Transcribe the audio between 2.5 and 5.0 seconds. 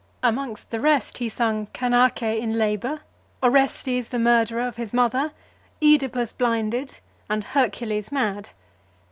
Labour," "Orestes the Murderer of his